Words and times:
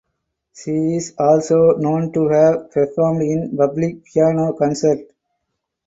She 0.55 0.95
is 0.95 1.13
also 1.19 1.75
known 1.75 2.11
to 2.13 2.27
have 2.29 2.71
performed 2.71 3.21
in 3.21 3.55
public 3.55 4.03
piano 4.03 4.51
concerts. 4.53 5.13